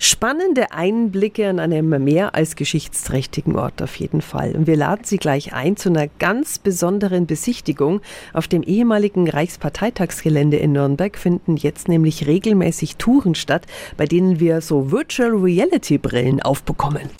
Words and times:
Spannende 0.00 0.70
Einblicke 0.70 1.48
an 1.48 1.58
einem 1.58 1.88
mehr 2.04 2.34
als 2.36 2.54
geschichtsträchtigen 2.54 3.56
Ort 3.56 3.82
auf 3.82 3.96
jeden 3.96 4.22
Fall. 4.22 4.54
Und 4.54 4.66
wir 4.68 4.76
laden 4.76 5.04
Sie 5.04 5.16
gleich 5.16 5.52
ein 5.52 5.76
zu 5.76 5.88
einer 5.88 6.06
ganz 6.06 6.60
besonderen 6.60 7.26
Besichtigung. 7.26 8.00
Auf 8.32 8.46
dem 8.46 8.62
ehemaligen 8.62 9.28
Reichsparteitagsgelände 9.28 10.56
in 10.56 10.72
Nürnberg 10.72 11.18
finden 11.18 11.56
jetzt 11.56 11.88
nämlich 11.88 12.26
regelmäßig 12.28 12.96
Touren 12.96 13.34
statt, 13.34 13.66
bei 13.96 14.06
denen 14.06 14.38
wir 14.38 14.60
so 14.60 14.92
Virtual 14.92 15.30
Reality 15.30 15.98
Brillen 15.98 16.40
aufbekommen. 16.42 17.10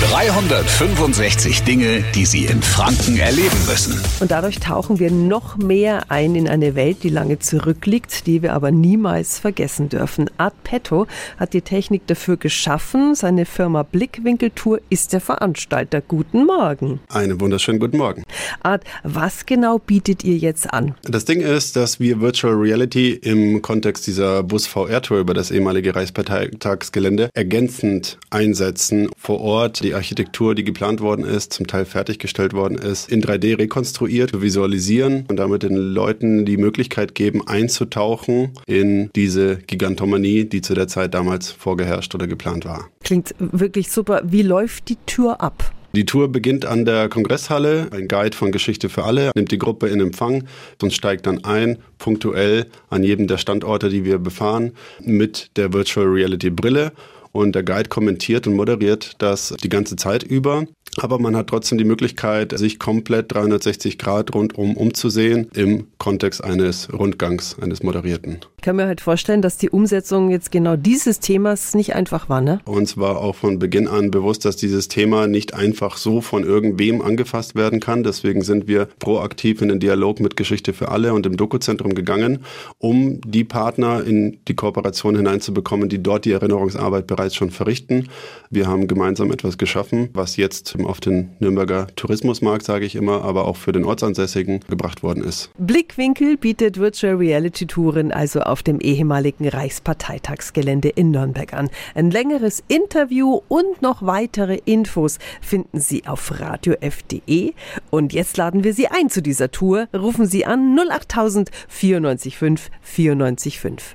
365 0.00 1.62
Dinge, 1.62 2.04
die 2.14 2.26
Sie 2.26 2.44
in 2.44 2.60
Franken 2.60 3.16
erleben 3.16 3.56
müssen. 3.66 3.98
Und 4.20 4.30
dadurch 4.30 4.58
tauchen 4.58 4.98
wir 4.98 5.10
noch 5.10 5.56
mehr 5.56 6.10
ein 6.10 6.34
in 6.34 6.48
eine 6.48 6.74
Welt, 6.74 6.98
die 7.02 7.08
lange 7.08 7.38
zurückliegt, 7.38 8.26
die 8.26 8.42
wir 8.42 8.52
aber 8.52 8.70
niemals 8.70 9.38
vergessen 9.38 9.88
dürfen. 9.88 10.28
Art 10.36 10.52
Petto 10.64 11.06
hat 11.38 11.54
die 11.54 11.62
Technik 11.62 12.06
dafür 12.08 12.36
geschaffen. 12.36 13.14
Seine 13.14 13.46
Firma 13.46 13.84
Blickwinkeltour 13.84 14.80
ist 14.90 15.14
der 15.14 15.22
Veranstalter. 15.22 16.02
Guten 16.02 16.44
Morgen. 16.44 17.00
Einen 17.08 17.40
wunderschönen 17.40 17.78
guten 17.78 17.96
Morgen. 17.96 18.22
Art, 18.62 18.84
was 19.02 19.46
genau 19.46 19.78
bietet 19.78 20.24
ihr 20.24 20.36
jetzt 20.36 20.70
an? 20.74 20.94
Das 21.04 21.24
Ding 21.24 21.40
ist, 21.40 21.74
dass 21.74 22.00
wir 22.00 22.20
Virtual 22.20 22.52
Reality 22.52 23.12
im 23.12 23.62
Kontext 23.62 24.06
dieser 24.06 24.42
Bus-VR-Tour 24.42 25.20
über 25.20 25.32
das 25.32 25.50
ehemalige 25.50 25.96
Reichsparteitagsgelände 25.96 27.30
ergänzend 27.32 28.18
einsetzen 28.28 29.08
vor 29.16 29.40
Ort 29.40 29.85
die 29.86 29.94
Architektur, 29.94 30.54
die 30.54 30.64
geplant 30.64 31.00
worden 31.00 31.24
ist, 31.24 31.52
zum 31.52 31.66
Teil 31.66 31.84
fertiggestellt 31.84 32.52
worden 32.52 32.76
ist, 32.76 33.08
in 33.08 33.22
3D 33.22 33.58
rekonstruiert, 33.58 34.40
visualisieren 34.42 35.24
und 35.28 35.36
damit 35.36 35.62
den 35.62 35.76
Leuten 35.76 36.44
die 36.44 36.56
Möglichkeit 36.56 37.14
geben, 37.14 37.46
einzutauchen 37.46 38.50
in 38.66 39.10
diese 39.14 39.56
Gigantomanie, 39.56 40.44
die 40.44 40.60
zu 40.60 40.74
der 40.74 40.88
Zeit 40.88 41.14
damals 41.14 41.52
vorgeherrscht 41.52 42.14
oder 42.14 42.26
geplant 42.26 42.64
war. 42.64 42.90
Klingt 43.04 43.34
wirklich 43.38 43.92
super. 43.92 44.22
Wie 44.24 44.42
läuft 44.42 44.88
die 44.88 44.98
Tür 45.06 45.40
ab? 45.40 45.72
Die 45.94 46.04
Tour 46.04 46.28
beginnt 46.28 46.66
an 46.66 46.84
der 46.84 47.08
Kongresshalle. 47.08 47.88
Ein 47.90 48.08
Guide 48.08 48.36
von 48.36 48.52
Geschichte 48.52 48.88
für 48.88 49.04
alle 49.04 49.30
nimmt 49.34 49.50
die 49.50 49.56
Gruppe 49.56 49.86
in 49.86 50.00
Empfang 50.00 50.44
und 50.82 50.92
steigt 50.92 51.26
dann 51.26 51.44
ein, 51.44 51.78
punktuell 51.98 52.66
an 52.90 53.02
jedem 53.02 53.28
der 53.28 53.38
Standorte, 53.38 53.88
die 53.88 54.04
wir 54.04 54.18
befahren, 54.18 54.72
mit 55.00 55.56
der 55.56 55.72
Virtual 55.72 56.06
Reality 56.06 56.50
Brille 56.50 56.92
und 57.36 57.54
der 57.54 57.62
Guide 57.62 57.88
kommentiert 57.88 58.46
und 58.46 58.54
moderiert 58.54 59.14
das 59.18 59.54
die 59.62 59.68
ganze 59.68 59.96
Zeit 59.96 60.22
über. 60.22 60.66
Aber 60.98 61.18
man 61.18 61.36
hat 61.36 61.48
trotzdem 61.48 61.78
die 61.78 61.84
Möglichkeit, 61.84 62.56
sich 62.58 62.78
komplett 62.78 63.32
360 63.32 63.98
Grad 63.98 64.34
rundum 64.34 64.76
umzusehen 64.76 65.48
im 65.54 65.88
Kontext 65.98 66.42
eines 66.42 66.92
Rundgangs, 66.92 67.56
eines 67.60 67.82
moderierten. 67.82 68.38
Ich 68.56 68.62
kann 68.62 68.76
mir 68.76 68.86
halt 68.86 69.00
vorstellen, 69.00 69.42
dass 69.42 69.58
die 69.58 69.70
Umsetzung 69.70 70.30
jetzt 70.30 70.50
genau 70.50 70.76
dieses 70.76 71.20
Themas 71.20 71.74
nicht 71.74 71.94
einfach 71.94 72.28
war, 72.28 72.40
ne? 72.40 72.60
Uns 72.64 72.96
war 72.96 73.18
auch 73.18 73.36
von 73.36 73.58
Beginn 73.58 73.86
an 73.88 74.10
bewusst, 74.10 74.44
dass 74.44 74.56
dieses 74.56 74.88
Thema 74.88 75.26
nicht 75.26 75.54
einfach 75.54 75.96
so 75.96 76.20
von 76.20 76.44
irgendwem 76.44 77.02
angefasst 77.02 77.54
werden 77.54 77.80
kann. 77.80 78.02
Deswegen 78.02 78.42
sind 78.42 78.66
wir 78.66 78.86
proaktiv 78.98 79.62
in 79.62 79.68
den 79.68 79.80
Dialog 79.80 80.20
mit 80.20 80.36
Geschichte 80.36 80.72
für 80.72 80.88
alle 80.88 81.12
und 81.12 81.26
im 81.26 81.36
Dokuzentrum 81.36 81.94
gegangen, 81.94 82.40
um 82.78 83.20
die 83.20 83.44
Partner 83.44 84.02
in 84.02 84.38
die 84.48 84.54
Kooperation 84.54 85.16
hineinzubekommen, 85.16 85.88
die 85.88 86.02
dort 86.02 86.24
die 86.24 86.32
Erinnerungsarbeit 86.32 87.06
bereits 87.06 87.34
schon 87.34 87.50
verrichten. 87.50 88.08
Wir 88.50 88.66
haben 88.66 88.88
gemeinsam 88.88 89.30
etwas 89.30 89.58
geschaffen, 89.58 90.08
was 90.12 90.36
jetzt 90.36 90.76
auf 90.86 91.00
den 91.00 91.30
Nürnberger 91.38 91.88
Tourismusmarkt, 91.96 92.64
sage 92.64 92.86
ich 92.86 92.96
immer, 92.96 93.22
aber 93.22 93.46
auch 93.46 93.56
für 93.56 93.72
den 93.72 93.84
Ortsansässigen 93.84 94.60
gebracht 94.68 95.02
worden 95.02 95.22
ist. 95.22 95.50
Blickwinkel 95.58 96.36
bietet 96.36 96.78
Virtual 96.78 97.14
Reality 97.14 97.66
Touren 97.66 98.12
also 98.12 98.40
auf 98.40 98.62
dem 98.62 98.80
ehemaligen 98.80 99.48
Reichsparteitagsgelände 99.48 100.88
in 100.88 101.10
Nürnberg 101.10 101.52
an. 101.52 101.70
Ein 101.94 102.10
längeres 102.10 102.62
Interview 102.68 103.40
und 103.48 103.82
noch 103.82 104.02
weitere 104.02 104.60
Infos 104.64 105.18
finden 105.40 105.80
Sie 105.80 106.06
auf 106.06 106.40
radiof.de. 106.40 107.52
Und 107.90 108.12
jetzt 108.12 108.36
laden 108.36 108.64
wir 108.64 108.74
Sie 108.74 108.88
ein 108.88 109.10
zu 109.10 109.22
dieser 109.22 109.50
Tour. 109.50 109.88
Rufen 109.94 110.26
Sie 110.26 110.46
an 110.46 110.78
08000 110.78 111.50
94 111.68 112.36
5 112.36 112.70
94 112.82 113.60
5. 113.60 113.94